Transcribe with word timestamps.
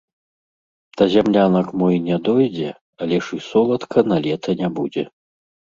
Да 1.01 1.07
зямлянак 1.15 1.67
мо 1.81 1.87
і 1.97 2.01
не 2.07 2.17
дойдзе, 2.31 2.69
але 3.05 3.23
ж 3.27 3.41
і 3.41 3.45
соладка 3.53 3.97
налета 4.13 4.51
не 4.65 4.69
будзе. 4.81 5.03